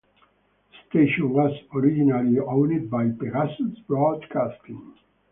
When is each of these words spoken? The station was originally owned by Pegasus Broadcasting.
The 0.73 1.05
station 1.05 1.29
was 1.29 1.53
originally 1.75 2.39
owned 2.39 2.89
by 2.89 3.09
Pegasus 3.11 3.77
Broadcasting. 3.87 4.95